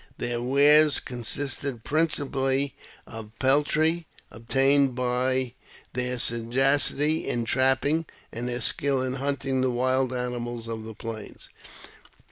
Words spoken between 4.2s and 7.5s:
obtained by their sagacity in